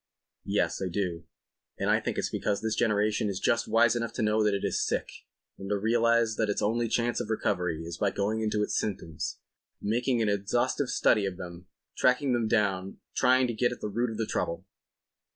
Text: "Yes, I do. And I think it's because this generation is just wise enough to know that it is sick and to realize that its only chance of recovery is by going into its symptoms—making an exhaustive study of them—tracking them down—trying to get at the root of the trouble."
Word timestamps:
"Yes, 0.47 0.81
I 0.81 0.87
do. 0.89 1.25
And 1.77 1.87
I 1.91 1.99
think 1.99 2.17
it's 2.17 2.31
because 2.31 2.59
this 2.63 2.73
generation 2.75 3.29
is 3.29 3.39
just 3.39 3.67
wise 3.67 3.95
enough 3.95 4.13
to 4.13 4.23
know 4.23 4.43
that 4.43 4.55
it 4.55 4.63
is 4.65 4.83
sick 4.83 5.07
and 5.59 5.69
to 5.69 5.77
realize 5.77 6.37
that 6.37 6.49
its 6.49 6.59
only 6.59 6.87
chance 6.87 7.19
of 7.19 7.29
recovery 7.29 7.83
is 7.83 7.99
by 7.99 8.09
going 8.09 8.41
into 8.41 8.63
its 8.63 8.75
symptoms—making 8.79 10.19
an 10.19 10.27
exhaustive 10.27 10.89
study 10.89 11.27
of 11.27 11.37
them—tracking 11.37 12.33
them 12.33 12.47
down—trying 12.47 13.45
to 13.45 13.53
get 13.53 13.71
at 13.71 13.79
the 13.79 13.89
root 13.89 14.09
of 14.09 14.17
the 14.17 14.25
trouble." 14.25 14.65